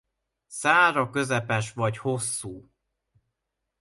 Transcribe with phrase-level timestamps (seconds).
[0.47, 2.69] Szára közepes vagy hosszú.